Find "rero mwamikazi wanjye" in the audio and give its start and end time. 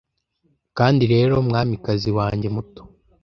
1.13-2.47